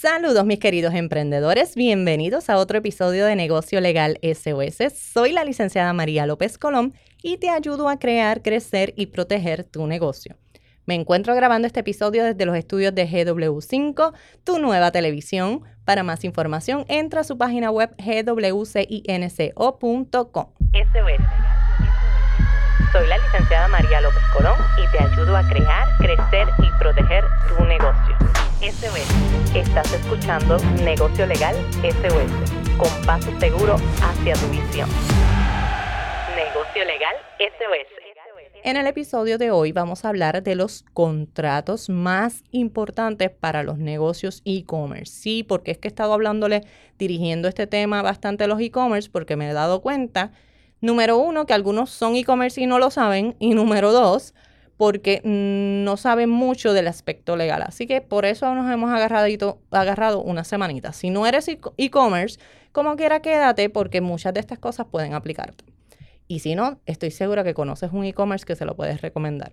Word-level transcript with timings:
Saludos 0.00 0.46
mis 0.46 0.60
queridos 0.60 0.94
emprendedores, 0.94 1.74
bienvenidos 1.74 2.48
a 2.50 2.58
otro 2.58 2.78
episodio 2.78 3.26
de 3.26 3.34
Negocio 3.34 3.80
Legal 3.80 4.20
SOS. 4.22 4.92
Soy 4.96 5.32
la 5.32 5.42
licenciada 5.42 5.92
María 5.92 6.24
López 6.24 6.56
Colón 6.56 6.94
y 7.20 7.38
te 7.38 7.50
ayudo 7.50 7.88
a 7.88 7.98
crear, 7.98 8.40
crecer 8.40 8.94
y 8.96 9.06
proteger 9.06 9.64
tu 9.64 9.88
negocio. 9.88 10.36
Me 10.86 10.94
encuentro 10.94 11.34
grabando 11.34 11.66
este 11.66 11.80
episodio 11.80 12.22
desde 12.22 12.46
los 12.46 12.56
estudios 12.56 12.94
de 12.94 13.08
GW5, 13.08 14.12
tu 14.44 14.60
nueva 14.60 14.92
televisión. 14.92 15.62
Para 15.84 16.04
más 16.04 16.22
información, 16.22 16.84
entra 16.86 17.22
a 17.22 17.24
su 17.24 17.36
página 17.36 17.72
web 17.72 17.90
gwcinco.com. 17.98 18.86
SOS. 20.74 21.57
Soy 22.92 23.06
la 23.06 23.18
licenciada 23.18 23.68
María 23.68 24.00
López 24.00 24.22
Colón 24.32 24.56
y 24.78 24.90
te 24.90 25.02
ayudo 25.02 25.36
a 25.36 25.42
crear, 25.42 25.86
crecer 25.98 26.48
y 26.58 26.70
proteger 26.78 27.24
tu 27.48 27.64
negocio. 27.64 28.16
SOS. 28.60 29.54
Estás 29.54 29.92
escuchando 29.92 30.56
Negocio 30.82 31.26
Legal 31.26 31.54
SOS, 31.82 32.78
con 32.78 33.06
paso 33.06 33.30
seguro 33.38 33.76
hacia 34.00 34.34
tu 34.34 34.48
visión. 34.48 34.88
Negocio 36.34 36.84
Legal 36.84 37.14
SOS. 37.38 37.98
En 38.64 38.76
el 38.76 38.86
episodio 38.86 39.38
de 39.38 39.50
hoy 39.50 39.72
vamos 39.72 40.04
a 40.04 40.08
hablar 40.08 40.42
de 40.42 40.54
los 40.54 40.84
contratos 40.94 41.88
más 41.88 42.42
importantes 42.52 43.30
para 43.30 43.62
los 43.62 43.78
negocios 43.78 44.40
e-commerce. 44.44 45.12
Sí, 45.12 45.42
porque 45.42 45.72
es 45.72 45.78
que 45.78 45.88
he 45.88 45.90
estado 45.90 46.14
hablándole, 46.14 46.62
dirigiendo 46.98 47.48
este 47.48 47.66
tema 47.66 48.02
bastante 48.02 48.44
a 48.44 48.46
los 48.46 48.60
e-commerce 48.60 49.10
porque 49.12 49.36
me 49.36 49.50
he 49.50 49.52
dado 49.52 49.82
cuenta, 49.82 50.32
número 50.80 51.18
uno, 51.18 51.46
que 51.46 51.54
algunos 51.54 51.90
son 51.90 52.16
e-commerce 52.16 52.60
y 52.60 52.66
no 52.66 52.78
lo 52.78 52.90
saben, 52.90 53.36
y 53.38 53.54
número 53.54 53.92
dos, 53.92 54.34
porque 54.76 55.20
no 55.24 55.96
saben 55.96 56.30
mucho 56.30 56.72
del 56.72 56.86
aspecto 56.86 57.36
legal. 57.36 57.62
Así 57.62 57.86
que 57.86 58.00
por 58.00 58.24
eso 58.24 58.54
nos 58.54 58.70
hemos 58.72 58.90
agarrado, 58.90 59.26
agarrado 59.72 60.22
una 60.22 60.44
semanita. 60.44 60.92
Si 60.92 61.10
no 61.10 61.26
eres 61.26 61.48
e-commerce, 61.48 62.38
como 62.70 62.94
quiera 62.96 63.20
quédate 63.20 63.70
porque 63.70 64.00
muchas 64.00 64.34
de 64.34 64.40
estas 64.40 64.60
cosas 64.60 64.86
pueden 64.86 65.14
aplicarte. 65.14 65.64
Y 66.28 66.40
si 66.40 66.54
no, 66.54 66.78
estoy 66.86 67.10
segura 67.10 67.42
que 67.42 67.54
conoces 67.54 67.90
un 67.92 68.04
e-commerce 68.04 68.46
que 68.46 68.54
se 68.54 68.64
lo 68.64 68.76
puedes 68.76 69.00
recomendar. 69.00 69.52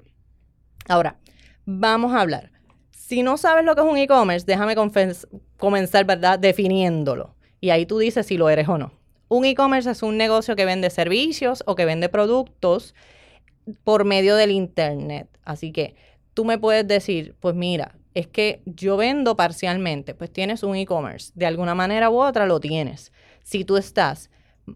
Ahora, 0.87 1.17
vamos 1.65 2.13
a 2.13 2.21
hablar. 2.21 2.51
Si 2.91 3.23
no 3.23 3.37
sabes 3.37 3.65
lo 3.65 3.75
que 3.75 3.81
es 3.81 3.87
un 3.87 3.97
e-commerce, 3.97 4.45
déjame 4.45 4.75
comenzar, 5.57 6.05
¿verdad? 6.05 6.37
Definiéndolo. 6.37 7.35
Y 7.61 7.71
ahí 7.71 7.85
tú 7.85 7.97
dices 7.97 8.27
si 8.27 8.37
lo 8.37 8.49
eres 8.49 8.67
o 8.67 8.77
no. 8.77 8.91
Un 9.27 9.45
e-commerce 9.45 9.89
es 9.89 10.03
un 10.03 10.17
negocio 10.17 10.55
que 10.55 10.65
vende 10.65 10.89
servicios 10.89 11.63
o 11.65 11.75
que 11.75 11.85
vende 11.85 12.09
productos 12.09 12.93
por 13.83 14.05
medio 14.05 14.35
del 14.35 14.51
Internet. 14.51 15.27
Así 15.43 15.71
que 15.71 15.95
tú 16.33 16.45
me 16.45 16.57
puedes 16.57 16.87
decir, 16.87 17.35
pues 17.39 17.55
mira, 17.55 17.95
es 18.13 18.27
que 18.27 18.61
yo 18.65 18.97
vendo 18.97 19.35
parcialmente, 19.35 20.13
pues 20.13 20.31
tienes 20.31 20.63
un 20.63 20.75
e-commerce. 20.75 21.31
De 21.35 21.45
alguna 21.45 21.75
manera 21.75 22.09
u 22.09 22.21
otra 22.21 22.45
lo 22.45 22.59
tienes. 22.59 23.11
Si 23.43 23.65
tú 23.65 23.77
estás 23.77 24.29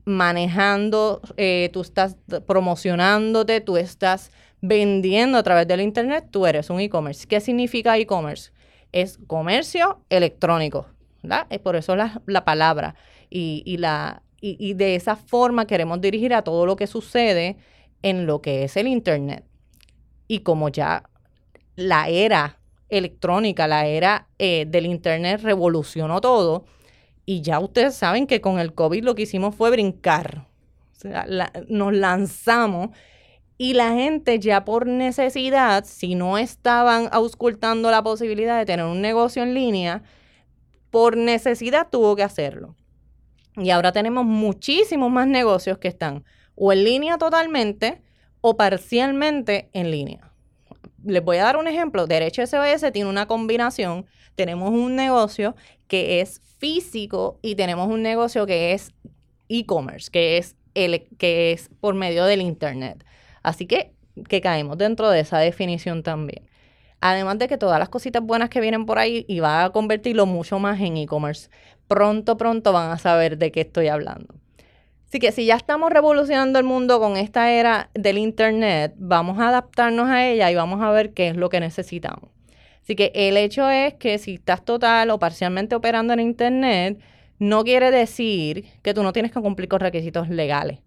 manejando, 0.05 1.21
eh, 1.37 1.69
tú 1.73 1.81
estás 1.81 2.17
promocionándote, 2.45 3.61
tú 3.61 3.77
estás 3.77 4.31
vendiendo 4.61 5.37
a 5.37 5.43
través 5.43 5.67
del 5.67 5.81
Internet, 5.81 6.27
tú 6.31 6.45
eres 6.45 6.69
un 6.69 6.79
e-commerce. 6.79 7.27
¿Qué 7.27 7.39
significa 7.39 7.97
e-commerce? 7.97 8.51
Es 8.91 9.19
comercio 9.27 10.01
electrónico, 10.09 10.87
¿verdad? 11.23 11.47
Es 11.49 11.59
por 11.59 11.75
eso 11.75 11.95
la, 11.95 12.21
la 12.25 12.43
palabra. 12.43 12.95
Y, 13.29 13.77
la, 13.77 14.23
y, 14.41 14.73
de 14.73 14.95
esa 14.95 15.15
forma 15.15 15.67
queremos 15.67 15.99
dirigir 16.01 16.33
a 16.33 16.43
todo 16.43 16.65
lo 16.65 16.75
que 16.75 16.87
sucede 16.87 17.57
en 18.01 18.25
lo 18.25 18.41
que 18.41 18.63
es 18.63 18.77
el 18.77 18.87
Internet. 18.87 19.43
Y 20.27 20.39
como 20.39 20.69
ya 20.69 21.03
la 21.75 22.07
era 22.07 22.59
electrónica, 22.89 23.67
la 23.67 23.85
era 23.85 24.27
eh, 24.39 24.65
del 24.67 24.85
Internet 24.85 25.41
revolucionó 25.41 26.21
todo, 26.21 26.65
y 27.25 27.41
ya 27.41 27.59
ustedes 27.59 27.95
saben 27.95 28.25
que 28.25 28.41
con 28.41 28.59
el 28.59 28.73
COVID 28.73 29.03
lo 29.03 29.13
que 29.13 29.23
hicimos 29.23 29.55
fue 29.55 29.69
brincar. 29.69 30.47
O 30.97 30.99
sea, 30.99 31.27
nos 31.67 31.93
lanzamos 31.93 32.89
y 33.61 33.73
la 33.73 33.93
gente 33.93 34.39
ya 34.39 34.63
por 34.65 34.87
necesidad, 34.87 35.83
si 35.85 36.15
no 36.15 36.37
estaban 36.37 37.09
auscultando 37.11 37.91
la 37.91 38.01
posibilidad 38.01 38.57
de 38.57 38.65
tener 38.65 38.85
un 38.85 39.01
negocio 39.01 39.43
en 39.43 39.53
línea, 39.53 40.01
por 40.89 41.17
necesidad 41.17 41.89
tuvo 41.91 42.15
que 42.15 42.23
hacerlo. 42.23 42.75
Y 43.59 43.71
ahora 43.71 43.91
tenemos 43.91 44.25
muchísimos 44.25 45.11
más 45.11 45.27
negocios 45.27 45.77
que 45.77 45.87
están 45.87 46.23
o 46.55 46.73
en 46.73 46.83
línea 46.83 47.17
totalmente 47.17 48.01
o 48.41 48.57
parcialmente 48.57 49.69
en 49.73 49.91
línea. 49.91 50.31
Les 51.03 51.23
voy 51.23 51.37
a 51.37 51.43
dar 51.43 51.57
un 51.57 51.67
ejemplo. 51.67 52.07
Derecho 52.07 52.45
SOS 52.45 52.91
tiene 52.91 53.09
una 53.09 53.27
combinación. 53.27 54.05
Tenemos 54.35 54.71
un 54.71 54.95
negocio 54.95 55.55
que 55.87 56.21
es 56.21 56.41
físico 56.57 57.39
y 57.41 57.55
tenemos 57.55 57.87
un 57.87 58.01
negocio 58.01 58.45
que 58.45 58.73
es 58.73 58.93
e-commerce, 59.47 60.09
que 60.11 60.37
es 60.37 60.55
el 60.73 61.07
que 61.17 61.51
es 61.51 61.69
por 61.79 61.95
medio 61.95 62.25
del 62.25 62.41
internet. 62.41 63.03
Así 63.41 63.65
que 63.65 63.93
que 64.27 64.41
caemos 64.41 64.77
dentro 64.77 65.09
de 65.09 65.21
esa 65.21 65.39
definición 65.39 66.03
también. 66.03 66.48
Además 67.01 67.37
de 67.39 67.47
que 67.47 67.57
todas 67.57 67.79
las 67.79 67.89
cositas 67.89 68.21
buenas 68.21 68.49
que 68.49 68.61
vienen 68.61 68.85
por 68.85 68.99
ahí 68.99 69.25
y 69.27 69.39
va 69.39 69.63
a 69.63 69.69
convertirlo 69.71 70.25
mucho 70.25 70.59
más 70.59 70.79
en 70.81 70.97
e-commerce. 70.97 71.49
Pronto, 71.87 72.37
pronto 72.37 72.73
van 72.73 72.91
a 72.91 72.97
saber 72.97 73.37
de 73.37 73.51
qué 73.51 73.61
estoy 73.61 73.87
hablando. 73.87 74.35
Así 75.07 75.19
que 75.19 75.31
si 75.31 75.45
ya 75.45 75.55
estamos 75.55 75.91
revolucionando 75.91 76.59
el 76.59 76.65
mundo 76.65 76.99
con 76.99 77.17
esta 77.17 77.51
era 77.51 77.89
del 77.95 78.19
Internet, 78.19 78.93
vamos 78.97 79.39
a 79.39 79.49
adaptarnos 79.49 80.07
a 80.07 80.27
ella 80.27 80.51
y 80.51 80.55
vamos 80.55 80.81
a 80.81 80.91
ver 80.91 81.13
qué 81.13 81.29
es 81.29 81.35
lo 81.35 81.49
que 81.49 81.59
necesitamos. 81.59 82.29
Así 82.83 82.95
que 82.95 83.11
el 83.15 83.37
hecho 83.37 83.69
es 83.69 83.95
que 83.95 84.19
si 84.19 84.35
estás 84.35 84.63
total 84.63 85.09
o 85.09 85.17
parcialmente 85.17 85.73
operando 85.75 86.13
en 86.13 86.19
Internet, 86.19 86.99
no 87.39 87.63
quiere 87.63 87.89
decir 87.89 88.65
que 88.83 88.93
tú 88.93 89.01
no 89.01 89.13
tienes 89.13 89.31
que 89.31 89.41
cumplir 89.41 89.69
con 89.69 89.79
requisitos 89.79 90.29
legales. 90.29 90.79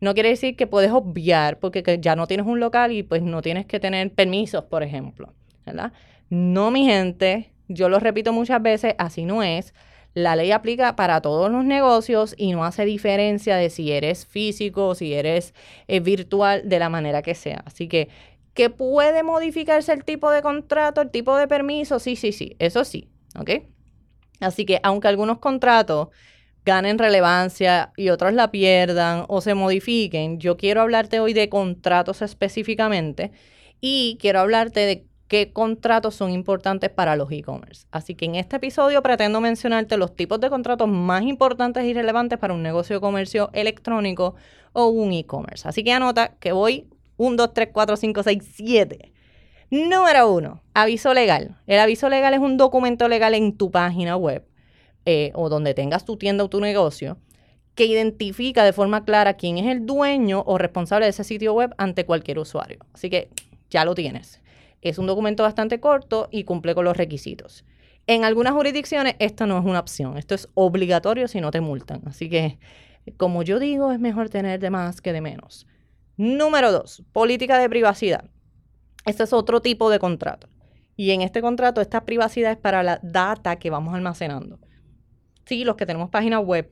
No 0.00 0.14
quiere 0.14 0.30
decir 0.30 0.56
que 0.56 0.66
puedes 0.66 0.92
obviar 0.92 1.58
porque 1.58 1.98
ya 2.00 2.16
no 2.16 2.26
tienes 2.26 2.46
un 2.46 2.60
local 2.60 2.92
y 2.92 3.02
pues 3.02 3.22
no 3.22 3.42
tienes 3.42 3.66
que 3.66 3.80
tener 3.80 4.12
permisos, 4.12 4.64
por 4.64 4.82
ejemplo. 4.82 5.34
¿Verdad? 5.68 5.92
No, 6.30 6.70
mi 6.70 6.84
gente, 6.84 7.52
yo 7.68 7.88
lo 7.88 8.00
repito 8.00 8.32
muchas 8.32 8.62
veces, 8.62 8.94
así 8.98 9.24
no 9.24 9.42
es. 9.42 9.74
La 10.14 10.36
ley 10.36 10.50
aplica 10.52 10.96
para 10.96 11.20
todos 11.20 11.50
los 11.50 11.64
negocios 11.64 12.34
y 12.36 12.52
no 12.52 12.64
hace 12.64 12.84
diferencia 12.84 13.56
de 13.56 13.70
si 13.70 13.92
eres 13.92 14.26
físico, 14.26 14.94
si 14.94 15.14
eres 15.14 15.54
eh, 15.86 16.00
virtual, 16.00 16.62
de 16.68 16.78
la 16.78 16.88
manera 16.88 17.22
que 17.22 17.34
sea. 17.34 17.62
Así 17.66 17.88
que 17.88 18.08
que 18.58 18.70
puede 18.70 19.22
modificarse 19.22 19.92
el 19.92 20.02
tipo 20.02 20.32
de 20.32 20.42
contrato, 20.42 21.00
el 21.00 21.10
tipo 21.10 21.36
de 21.36 21.46
permiso, 21.46 22.00
sí, 22.00 22.16
sí, 22.16 22.32
sí, 22.32 22.56
eso 22.58 22.84
sí, 22.84 23.08
¿ok? 23.38 23.50
Así 24.40 24.64
que 24.64 24.80
aunque 24.82 25.06
algunos 25.06 25.38
contratos 25.38 26.08
ganen 26.64 26.98
relevancia 26.98 27.92
y 27.96 28.08
otros 28.08 28.32
la 28.32 28.50
pierdan 28.50 29.26
o 29.28 29.40
se 29.40 29.54
modifiquen, 29.54 30.40
yo 30.40 30.56
quiero 30.56 30.80
hablarte 30.80 31.20
hoy 31.20 31.34
de 31.34 31.48
contratos 31.48 32.20
específicamente 32.20 33.30
y 33.80 34.18
quiero 34.20 34.40
hablarte 34.40 34.80
de 34.80 35.06
qué 35.28 35.52
contratos 35.52 36.14
son 36.14 36.30
importantes 36.30 36.90
para 36.90 37.14
los 37.14 37.30
e-commerce. 37.30 37.86
Así 37.92 38.14
que 38.14 38.24
en 38.24 38.34
este 38.34 38.56
episodio 38.56 39.02
pretendo 39.02 39.40
mencionarte 39.40 39.96
los 39.96 40.16
tipos 40.16 40.40
de 40.40 40.50
contratos 40.50 40.88
más 40.88 41.22
importantes 41.22 41.84
y 41.84 41.92
relevantes 41.92 42.38
para 42.38 42.54
un 42.54 42.62
negocio 42.62 42.96
de 42.96 43.00
comercio 43.00 43.50
electrónico 43.52 44.34
o 44.72 44.86
un 44.86 45.12
e-commerce. 45.12 45.68
Así 45.68 45.84
que 45.84 45.92
anota 45.92 46.34
que 46.40 46.52
voy 46.52 46.88
1, 47.18 47.36
2, 47.36 47.52
3, 47.52 47.68
4, 47.72 47.96
5, 47.96 48.22
6, 48.22 48.38
7. 48.54 49.12
Número 49.70 50.32
1, 50.32 50.62
aviso 50.72 51.12
legal. 51.12 51.58
El 51.66 51.78
aviso 51.78 52.08
legal 52.08 52.32
es 52.32 52.40
un 52.40 52.56
documento 52.56 53.06
legal 53.06 53.34
en 53.34 53.54
tu 53.56 53.70
página 53.70 54.16
web 54.16 54.46
eh, 55.04 55.30
o 55.34 55.50
donde 55.50 55.74
tengas 55.74 56.06
tu 56.06 56.16
tienda 56.16 56.44
o 56.44 56.48
tu 56.48 56.60
negocio 56.60 57.18
que 57.74 57.84
identifica 57.84 58.64
de 58.64 58.72
forma 58.72 59.04
clara 59.04 59.34
quién 59.34 59.58
es 59.58 59.66
el 59.66 59.86
dueño 59.86 60.42
o 60.46 60.58
responsable 60.58 61.04
de 61.04 61.10
ese 61.10 61.22
sitio 61.22 61.52
web 61.52 61.74
ante 61.76 62.06
cualquier 62.06 62.38
usuario. 62.38 62.78
Así 62.94 63.10
que 63.10 63.28
ya 63.70 63.84
lo 63.84 63.94
tienes. 63.94 64.40
Es 64.80 64.98
un 64.98 65.06
documento 65.06 65.42
bastante 65.42 65.80
corto 65.80 66.28
y 66.30 66.44
cumple 66.44 66.74
con 66.74 66.84
los 66.84 66.96
requisitos. 66.96 67.64
En 68.06 68.24
algunas 68.24 68.54
jurisdicciones 68.54 69.16
esto 69.18 69.46
no 69.46 69.58
es 69.58 69.64
una 69.64 69.80
opción, 69.80 70.16
esto 70.16 70.34
es 70.34 70.48
obligatorio 70.54 71.28
si 71.28 71.40
no 71.40 71.50
te 71.50 71.60
multan. 71.60 72.02
Así 72.06 72.30
que, 72.30 72.58
como 73.16 73.42
yo 73.42 73.58
digo, 73.58 73.92
es 73.92 74.00
mejor 74.00 74.30
tener 74.30 74.60
de 74.60 74.70
más 74.70 75.00
que 75.00 75.12
de 75.12 75.20
menos. 75.20 75.66
Número 76.16 76.72
dos, 76.72 77.04
política 77.12 77.58
de 77.58 77.68
privacidad. 77.68 78.30
Este 79.04 79.24
es 79.24 79.32
otro 79.32 79.60
tipo 79.60 79.90
de 79.90 79.98
contrato. 79.98 80.48
Y 80.96 81.12
en 81.12 81.22
este 81.22 81.40
contrato, 81.40 81.80
esta 81.80 82.04
privacidad 82.04 82.52
es 82.52 82.58
para 82.58 82.82
la 82.82 82.98
data 83.02 83.56
que 83.56 83.70
vamos 83.70 83.94
almacenando. 83.94 84.58
Sí, 85.46 85.64
los 85.64 85.76
que 85.76 85.86
tenemos 85.86 86.10
página 86.10 86.40
web. 86.40 86.70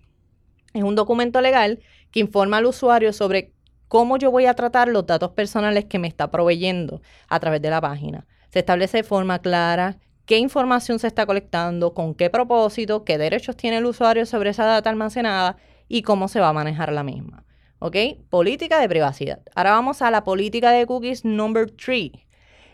Es 0.75 0.82
un 0.82 0.94
documento 0.94 1.41
legal 1.41 1.81
que 2.11 2.20
informa 2.20 2.59
al 2.59 2.67
usuario 2.67 3.12
sobre 3.12 3.52
cómo 3.88 4.17
yo 4.17 4.31
voy 4.31 4.47
a 4.47 4.55
tratar 4.55 4.88
los 4.88 5.06
datos 5.06 5.31
personales 5.33 5.85
que 5.85 5.99
me 5.99 6.09
está 6.09 6.31
proveyendo 6.31 7.03
a 7.29 7.41
través 7.41 7.62
de 7.62 7.71
la 7.71 7.81
página. 7.81 8.27
Se 8.50 8.61
establece 8.61 8.99
de 8.99 9.03
forma 9.05 9.38
clara 9.41 9.99
qué 10.27 10.38
información 10.38 10.99
se 10.99 11.06
está 11.06 11.25
colectando, 11.25 11.94
con 11.94 12.15
qué 12.15 12.31
propósito, 12.31 13.05
qué 13.05 13.17
derechos 13.17 13.56
tiene 13.56 13.79
el 13.79 13.87
usuario 13.87 14.27
sobre 14.27 14.50
esa 14.50 14.65
data 14.65 14.91
almacenada 14.91 15.56
y 15.88 16.03
cómo 16.03 16.29
se 16.29 16.41
va 16.41 16.49
a 16.49 16.53
manejar 16.53 16.93
la 16.93 17.03
misma. 17.03 17.44
¿Ok? 17.79 17.97
Política 18.31 18.81
de 18.81 18.88
privacidad. 18.88 19.41
Ahora 19.55 19.73
vamos 19.73 20.03
a 20.03 20.11
la 20.11 20.25
política 20.25 20.71
de 20.71 20.87
cookies 20.87 21.25
number 21.25 21.71
3. 21.71 22.11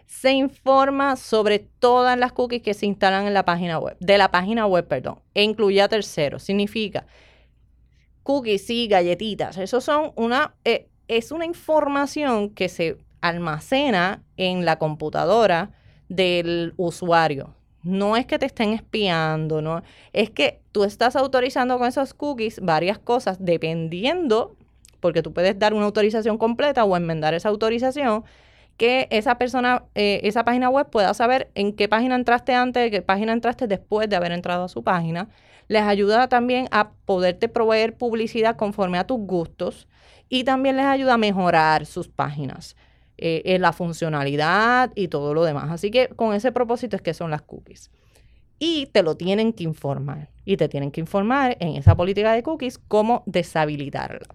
se 0.06 0.32
informa 0.32 1.16
sobre 1.16 1.58
todas 1.58 2.18
las 2.18 2.32
cookies 2.32 2.62
que 2.62 2.74
se 2.74 2.86
instalan 2.86 3.26
en 3.26 3.34
la 3.34 3.44
página 3.44 3.78
web, 3.78 3.96
de 3.98 4.18
la 4.18 4.30
página 4.30 4.66
web, 4.66 4.86
perdón, 4.86 5.20
e 5.34 5.42
incluye 5.42 5.80
a 5.80 5.88
terceros. 5.88 6.42
Significa 6.42 7.06
cookies 8.22 8.68
y 8.70 8.88
galletitas. 8.88 9.56
Eso 9.56 9.80
son 9.80 10.12
una, 10.16 10.54
eh, 10.64 10.88
es 11.16 11.32
una 11.32 11.44
información 11.44 12.50
que 12.50 12.68
se 12.68 12.96
almacena 13.20 14.22
en 14.36 14.64
la 14.64 14.78
computadora 14.78 15.70
del 16.08 16.74
usuario. 16.76 17.54
No 17.82 18.16
es 18.16 18.26
que 18.26 18.38
te 18.38 18.46
estén 18.46 18.72
espiando, 18.72 19.60
no. 19.60 19.82
Es 20.12 20.30
que 20.30 20.60
tú 20.72 20.84
estás 20.84 21.16
autorizando 21.16 21.78
con 21.78 21.88
esos 21.88 22.14
cookies 22.14 22.60
varias 22.60 22.98
cosas 22.98 23.38
dependiendo, 23.40 24.54
porque 25.00 25.22
tú 25.22 25.32
puedes 25.32 25.58
dar 25.58 25.74
una 25.74 25.84
autorización 25.84 26.38
completa 26.38 26.84
o 26.84 26.96
enmendar 26.96 27.34
esa 27.34 27.48
autorización, 27.48 28.24
que 28.76 29.08
esa 29.10 29.36
persona, 29.36 29.84
eh, 29.94 30.20
esa 30.24 30.44
página 30.44 30.70
web 30.70 30.88
pueda 30.90 31.12
saber 31.14 31.50
en 31.54 31.72
qué 31.72 31.88
página 31.88 32.14
entraste 32.14 32.54
antes, 32.54 32.90
qué 32.90 33.02
página 33.02 33.32
entraste 33.32 33.66
después 33.66 34.08
de 34.08 34.16
haber 34.16 34.32
entrado 34.32 34.64
a 34.64 34.68
su 34.68 34.82
página. 34.82 35.28
Les 35.68 35.82
ayuda 35.82 36.28
también 36.28 36.68
a 36.70 36.92
poderte 37.04 37.48
proveer 37.48 37.96
publicidad 37.96 38.56
conforme 38.56 38.98
a 38.98 39.06
tus 39.06 39.18
gustos 39.18 39.88
y 40.28 40.44
también 40.44 40.76
les 40.76 40.86
ayuda 40.86 41.14
a 41.14 41.18
mejorar 41.18 41.86
sus 41.86 42.08
páginas. 42.08 42.76
Eh, 43.24 43.54
en 43.54 43.62
la 43.62 43.72
funcionalidad 43.72 44.90
y 44.96 45.06
todo 45.06 45.32
lo 45.32 45.44
demás. 45.44 45.70
Así 45.70 45.92
que 45.92 46.08
con 46.08 46.34
ese 46.34 46.50
propósito 46.50 46.96
es 46.96 47.02
que 47.02 47.14
son 47.14 47.30
las 47.30 47.42
cookies. 47.42 47.92
Y 48.58 48.86
te 48.86 49.04
lo 49.04 49.16
tienen 49.16 49.52
que 49.52 49.62
informar. 49.62 50.30
Y 50.44 50.56
te 50.56 50.68
tienen 50.68 50.90
que 50.90 51.00
informar 51.00 51.56
en 51.60 51.76
esa 51.76 51.94
política 51.94 52.32
de 52.32 52.42
cookies 52.42 52.78
cómo 52.78 53.22
deshabilitarla. 53.26 54.26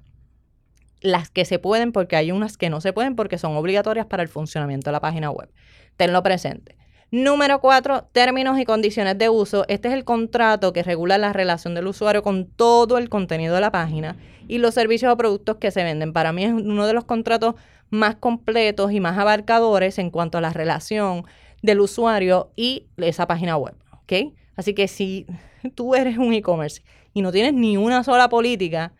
Las 1.01 1.29
que 1.29 1.43
se 1.43 1.59
pueden, 1.59 1.91
porque 1.91 2.15
hay 2.15 2.31
unas 2.31 2.55
que 2.55 2.69
no 2.69 2.79
se 2.79 2.93
pueden 2.93 3.17
porque 3.17 3.37
son 3.37 3.57
obligatorias 3.57 4.05
para 4.05 4.23
el 4.23 4.29
funcionamiento 4.29 4.89
de 4.89 4.93
la 4.93 5.01
página 5.01 5.31
web. 5.31 5.49
Tenlo 5.97 6.23
presente. 6.23 6.76
Número 7.09 7.61
cuatro, 7.61 8.03
términos 8.11 8.59
y 8.59 8.65
condiciones 8.65 9.17
de 9.17 9.29
uso. 9.29 9.63
Este 9.69 9.87
es 9.87 9.93
el 9.93 10.03
contrato 10.03 10.73
que 10.73 10.83
regula 10.83 11.17
la 11.17 11.31
relación 11.31 11.73
del 11.73 11.87
usuario 11.87 12.21
con 12.21 12.47
todo 12.47 12.97
el 12.97 13.07
contenido 13.07 13.55
de 13.55 13.61
la 13.61 13.71
página 13.71 14.17
y 14.49 14.57
los 14.57 14.73
servicios 14.73 15.13
o 15.13 15.15
productos 15.15 15.55
que 15.55 15.71
se 15.71 15.85
venden. 15.85 16.11
Para 16.11 16.33
mí 16.33 16.43
es 16.43 16.51
uno 16.51 16.85
de 16.85 16.91
los 16.91 17.05
contratos 17.05 17.55
más 17.89 18.17
completos 18.17 18.91
y 18.91 18.99
más 18.99 19.17
abarcadores 19.17 19.99
en 19.99 20.11
cuanto 20.11 20.37
a 20.37 20.41
la 20.41 20.51
relación 20.51 21.23
del 21.61 21.79
usuario 21.79 22.51
y 22.57 22.87
esa 22.97 23.25
página 23.25 23.55
web. 23.55 23.75
¿Ok? 24.01 24.33
Así 24.57 24.73
que 24.73 24.89
si 24.89 25.25
tú 25.75 25.95
eres 25.95 26.17
un 26.17 26.33
e-commerce 26.33 26.81
y 27.13 27.21
no 27.21 27.31
tienes 27.31 27.53
ni 27.53 27.77
una 27.77 28.03
sola 28.03 28.27
política, 28.27 28.91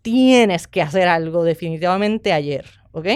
tienes 0.00 0.66
que 0.66 0.80
hacer 0.80 1.08
algo 1.08 1.44
definitivamente 1.44 2.32
ayer. 2.32 2.64
¿Ok? 2.92 3.06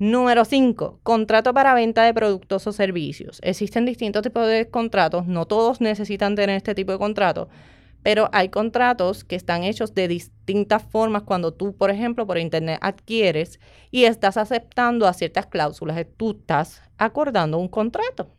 Número 0.00 0.46
5. 0.46 1.00
Contrato 1.02 1.52
para 1.52 1.74
venta 1.74 2.04
de 2.04 2.14
productos 2.14 2.66
o 2.66 2.72
servicios. 2.72 3.38
Existen 3.42 3.84
distintos 3.84 4.22
tipos 4.22 4.46
de 4.48 4.70
contratos, 4.70 5.26
no 5.26 5.44
todos 5.44 5.82
necesitan 5.82 6.34
tener 6.34 6.56
este 6.56 6.74
tipo 6.74 6.90
de 6.92 6.96
contrato, 6.96 7.50
pero 8.02 8.30
hay 8.32 8.48
contratos 8.48 9.24
que 9.24 9.36
están 9.36 9.62
hechos 9.62 9.94
de 9.94 10.08
distintas 10.08 10.82
formas 10.84 11.24
cuando 11.24 11.52
tú, 11.52 11.76
por 11.76 11.90
ejemplo, 11.90 12.26
por 12.26 12.38
internet 12.38 12.78
adquieres 12.80 13.60
y 13.90 14.04
estás 14.04 14.38
aceptando 14.38 15.06
a 15.06 15.12
ciertas 15.12 15.44
cláusulas, 15.44 16.06
tú 16.16 16.30
estás 16.30 16.80
acordando 16.96 17.58
un 17.58 17.68
contrato. 17.68 18.30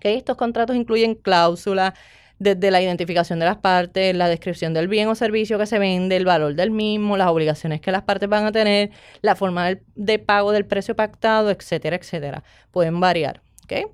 Estos 0.00 0.38
contratos 0.38 0.76
incluyen 0.76 1.14
cláusulas 1.14 1.92
desde 2.38 2.70
la 2.70 2.82
identificación 2.82 3.38
de 3.38 3.46
las 3.46 3.56
partes, 3.56 4.14
la 4.14 4.28
descripción 4.28 4.74
del 4.74 4.88
bien 4.88 5.08
o 5.08 5.14
servicio 5.14 5.58
que 5.58 5.66
se 5.66 5.78
vende, 5.78 6.16
el 6.16 6.24
valor 6.24 6.54
del 6.54 6.70
mismo, 6.70 7.16
las 7.16 7.28
obligaciones 7.28 7.80
que 7.80 7.92
las 7.92 8.02
partes 8.02 8.28
van 8.28 8.44
a 8.44 8.52
tener, 8.52 8.90
la 9.22 9.36
forma 9.36 9.76
de 9.94 10.18
pago 10.18 10.52
del 10.52 10.66
precio 10.66 10.94
pactado, 10.96 11.50
etcétera, 11.50 11.96
etcétera. 11.96 12.44
Pueden 12.70 13.00
variar. 13.00 13.42
¿okay? 13.64 13.84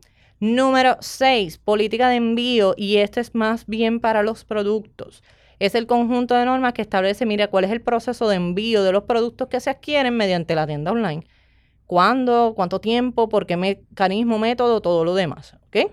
Número 0.41 0.97
6, 1.01 1.59
política 1.59 2.09
de 2.09 2.17
envío, 2.17 2.75
y 2.77 2.97
este 2.97 3.21
es 3.21 3.35
más 3.35 3.67
bien 3.67 4.01
para 4.01 4.23
los 4.23 4.45
productos. 4.45 5.23
Es 5.61 5.77
el 5.77 5.87
conjunto 5.87 6.35
de 6.35 6.45
normas 6.45 6.73
que 6.73 6.83
establece, 6.83 7.25
mira, 7.27 7.47
cuál 7.47 7.65
es 7.65 7.71
el 7.71 7.81
proceso 7.81 8.29
de 8.29 8.35
envío 8.37 8.83
de 8.83 8.91
los 8.91 9.05
productos 9.05 9.47
que 9.47 9.61
se 9.61 9.71
adquieren 9.71 10.17
mediante 10.17 10.57
la 10.57 10.67
tienda 10.67 10.91
online. 10.91 11.25
¿Cuándo? 11.87 12.55
¿Cuánto 12.57 12.81
tiempo? 12.81 13.29
¿Por 13.29 13.47
qué 13.47 13.57
mecanismo, 13.57 14.39
método? 14.41 14.81
Todo 14.81 15.05
lo 15.05 15.15
demás. 15.15 15.55
¿Ok? 15.67 15.93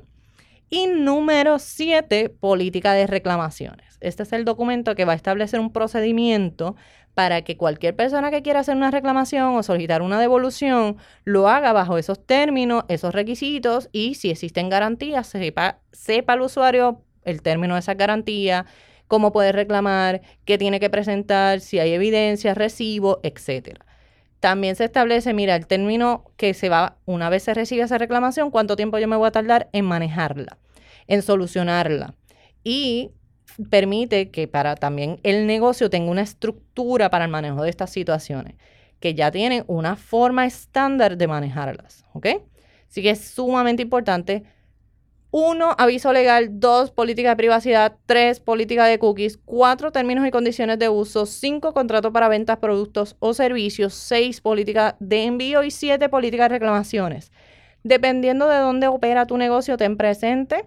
Y 0.70 0.86
número 0.88 1.58
7, 1.58 2.30
política 2.30 2.94
de 2.94 3.08
reclamaciones. 3.08 3.98
Este 4.02 4.24
es 4.24 4.34
el 4.34 4.46
documento 4.46 4.94
que 4.94 5.06
va 5.06 5.14
a 5.14 5.16
establecer 5.16 5.60
un 5.60 5.74
procedimiento 5.74 6.76
para 7.16 7.42
que 7.42 7.58
cualquier 7.58 7.96
persona 7.96 8.30
que 8.30 8.44
quiera 8.44 8.60
hacer 8.60 8.76
una 8.76 8.92
reclamación 8.92 9.56
o 9.56 9.64
solicitar 9.64 10.02
una 10.04 10.20
devolución 10.20 10.98
lo 11.26 11.50
haga 11.50 11.74
bajo 11.74 11.98
esos 11.98 12.24
términos, 12.26 12.86
esos 12.88 13.14
requisitos 13.14 13.90
y 13.92 14.14
si 14.14 14.30
existen 14.30 14.70
garantías, 14.70 15.28
sepa, 15.28 15.80
sepa 15.92 16.36
el 16.36 16.42
usuario 16.42 17.02
el 17.24 17.42
término 17.42 17.74
de 17.74 17.82
esa 17.82 17.96
garantía, 17.96 18.66
cómo 19.08 19.32
puede 19.32 19.52
reclamar, 19.52 20.22
qué 20.46 20.58
tiene 20.58 20.80
que 20.80 20.90
presentar, 20.90 21.62
si 21.62 21.80
hay 21.80 21.94
evidencia, 21.94 22.54
recibo, 22.54 23.20
etcétera. 23.24 23.86
También 24.40 24.76
se 24.76 24.86
establece, 24.86 25.34
mira, 25.34 25.56
el 25.56 25.68
término 25.68 26.32
que 26.38 26.54
se 26.54 26.70
va, 26.70 26.98
una 27.06 27.30
vez 27.30 27.44
se 27.44 27.54
recibe 27.54 27.84
esa 27.84 27.98
reclamación, 27.98 28.52
cuánto 28.52 28.76
tiempo 28.76 28.98
yo 28.98 29.08
me 29.08 29.18
voy 29.18 29.28
a 29.28 29.32
tardar 29.32 29.70
en 29.74 29.86
manejarla, 29.86 30.58
en 31.08 31.22
solucionarla. 31.22 32.16
Y 32.64 33.12
permite 33.70 34.32
que 34.32 34.48
para 34.48 34.76
también 34.76 35.20
el 35.24 35.46
negocio 35.48 35.90
tenga 35.90 36.12
una 36.12 36.22
estructura 36.22 37.10
para 37.10 37.26
el 37.26 37.32
manejo 37.32 37.64
de 37.64 37.70
estas 37.70 37.90
situaciones, 37.90 38.56
que 39.00 39.14
ya 39.14 39.32
tienen 39.32 39.64
una 39.68 39.96
forma 39.96 40.46
estándar 40.46 41.18
de 41.18 41.28
manejarlas, 41.28 42.06
¿ok? 42.14 42.28
Así 42.90 43.02
que 43.02 43.12
es 43.12 43.20
sumamente 43.28 43.84
importante. 43.84 44.44
Uno, 45.32 45.76
aviso 45.78 46.12
legal. 46.12 46.60
Dos, 46.60 46.92
política 46.92 47.30
de 47.30 47.36
privacidad. 47.36 47.98
Tres, 48.06 48.40
política 48.40 48.86
de 48.86 48.98
cookies. 48.98 49.38
Cuatro, 49.46 49.92
términos 49.92 50.28
y 50.28 50.32
condiciones 50.32 50.80
de 50.80 50.90
uso. 50.90 51.26
Cinco, 51.26 51.74
contrato 51.74 52.12
para 52.12 52.30
ventas, 52.30 52.58
productos 52.58 53.16
o 53.20 53.34
servicios. 53.34 53.94
Seis, 53.94 54.42
política 54.42 54.96
de 55.00 55.26
envío. 55.26 55.64
Y 55.64 55.72
siete, 55.72 56.10
política 56.10 56.44
de 56.44 56.50
reclamaciones. 56.50 57.32
Dependiendo 57.84 58.48
de 58.50 58.58
dónde 58.58 58.88
opera 58.88 59.26
tu 59.26 59.38
negocio, 59.38 59.78
ten 59.78 59.98
presente 59.98 60.66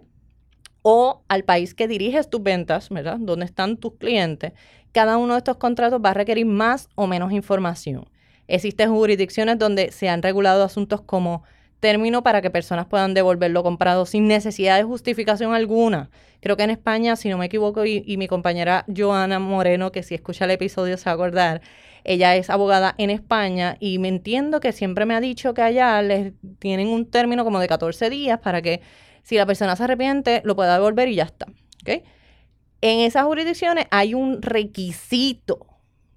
o 0.82 1.22
al 1.28 1.44
país 1.44 1.74
que 1.74 1.88
diriges 1.88 2.28
tus 2.28 2.42
ventas, 2.42 2.88
¿verdad? 2.88 3.18
Donde 3.18 3.44
están 3.44 3.76
tus 3.76 3.94
clientes, 3.94 4.52
cada 4.92 5.16
uno 5.16 5.34
de 5.34 5.38
estos 5.38 5.56
contratos 5.56 6.00
va 6.04 6.10
a 6.10 6.14
requerir 6.14 6.46
más 6.46 6.88
o 6.96 7.06
menos 7.06 7.32
información. 7.32 8.08
Existen 8.48 8.90
jurisdicciones 8.90 9.58
donde 9.58 9.92
se 9.92 10.08
han 10.08 10.22
regulado 10.22 10.64
asuntos 10.64 11.00
como 11.00 11.44
término 11.82 12.22
para 12.22 12.40
que 12.40 12.48
personas 12.48 12.86
puedan 12.86 13.12
devolver 13.12 13.50
lo 13.50 13.64
comprado 13.64 14.06
sin 14.06 14.28
necesidad 14.28 14.76
de 14.76 14.84
justificación 14.84 15.52
alguna. 15.52 16.10
Creo 16.40 16.56
que 16.56 16.62
en 16.62 16.70
España, 16.70 17.16
si 17.16 17.28
no 17.28 17.38
me 17.38 17.46
equivoco, 17.46 17.84
y, 17.84 18.16
mi 18.16 18.28
compañera 18.28 18.84
Joana 18.96 19.40
Moreno, 19.40 19.90
que 19.90 20.04
si 20.04 20.14
escucha 20.14 20.44
el 20.44 20.52
episodio 20.52 20.96
se 20.96 21.06
va 21.06 21.10
a 21.10 21.14
acordar, 21.14 21.60
ella 22.04 22.36
es 22.36 22.50
abogada 22.50 22.94
en 22.98 23.10
España 23.10 23.76
y 23.80 23.98
me 23.98 24.06
entiendo 24.06 24.60
que 24.60 24.70
siempre 24.70 25.06
me 25.06 25.14
ha 25.16 25.20
dicho 25.20 25.54
que 25.54 25.62
allá 25.62 26.00
les 26.02 26.34
tienen 26.60 26.86
un 26.86 27.10
término 27.10 27.42
como 27.42 27.58
de 27.58 27.66
14 27.66 28.10
días 28.10 28.38
para 28.38 28.62
que 28.62 28.80
si 29.24 29.36
la 29.36 29.44
persona 29.44 29.74
se 29.74 29.82
arrepiente, 29.82 30.40
lo 30.44 30.54
puede 30.54 30.72
devolver 30.72 31.08
y 31.08 31.16
ya 31.16 31.24
está. 31.24 31.46
En 31.84 33.00
esas 33.00 33.24
jurisdicciones 33.24 33.86
hay 33.90 34.14
un 34.14 34.40
requisito 34.40 35.66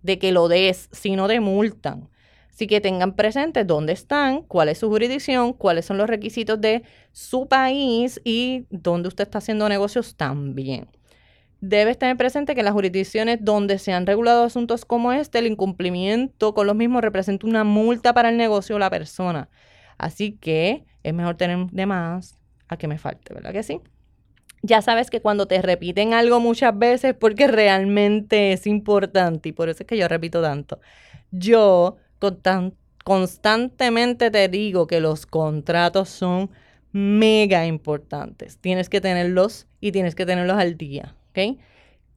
de 0.03 0.19
que 0.19 0.31
lo 0.31 0.47
des, 0.47 0.89
si 0.91 1.15
no 1.15 1.27
te 1.27 1.39
multan. 1.39 2.09
Así 2.55 2.67
que 2.67 2.79
tengan 2.79 3.17
presente 3.17 3.65
dónde 3.65 3.91
están, 3.91 4.41
cuál 4.43 4.69
es 4.69 4.77
su 4.77 4.87
jurisdicción, 4.87 5.51
cuáles 5.51 5.83
son 5.83 5.97
los 5.97 6.07
requisitos 6.07 6.61
de 6.61 6.83
su 7.11 7.49
país 7.49 8.21
y 8.23 8.65
dónde 8.69 9.09
usted 9.09 9.25
está 9.25 9.39
haciendo 9.39 9.67
negocios 9.67 10.15
también. 10.15 10.87
Debes 11.59 11.99
tener 11.99 12.15
presente 12.15 12.53
que 12.53 12.61
en 12.61 12.65
las 12.65 12.73
jurisdicciones 12.73 13.39
donde 13.41 13.77
se 13.77 13.91
han 13.91 14.07
regulado 14.07 14.45
asuntos 14.45 14.85
como 14.85 15.11
este, 15.11 15.39
el 15.39 15.47
incumplimiento 15.47 16.53
con 16.53 16.65
los 16.65 16.77
mismos 16.77 17.01
representa 17.01 17.45
una 17.45 17.65
multa 17.65 18.13
para 18.13 18.29
el 18.29 18.37
negocio 18.37 18.77
o 18.77 18.79
la 18.79 18.89
persona. 18.89 19.49
Así 19.97 20.31
que 20.31 20.85
es 21.03 21.13
mejor 21.13 21.35
tener 21.35 21.67
de 21.71 21.85
más 21.85 22.39
a 22.69 22.77
que 22.77 22.87
me 22.87 22.97
falte, 22.97 23.33
¿verdad 23.33 23.51
que 23.51 23.63
sí? 23.63 23.81
Ya 24.61 24.81
sabes 24.81 25.09
que 25.09 25.19
cuando 25.19 25.45
te 25.45 25.61
repiten 25.61 26.13
algo 26.13 26.39
muchas 26.39 26.77
veces 26.79 27.15
porque 27.19 27.47
realmente 27.47 28.53
es 28.53 28.65
importante 28.65 29.49
y 29.49 29.51
por 29.51 29.67
eso 29.67 29.83
es 29.83 29.87
que 29.87 29.97
yo 29.97 30.07
repito 30.07 30.41
tanto. 30.41 30.79
Yo 31.31 31.97
constantemente 33.03 34.31
te 34.31 34.47
digo 34.47 34.87
que 34.87 34.99
los 34.99 35.25
contratos 35.25 36.09
son 36.09 36.49
mega 36.91 37.65
importantes. 37.65 38.57
Tienes 38.59 38.89
que 38.89 39.01
tenerlos 39.01 39.67
y 39.79 39.91
tienes 39.91 40.15
que 40.15 40.25
tenerlos 40.25 40.57
al 40.57 40.77
día, 40.77 41.15
¿ok? 41.29 41.59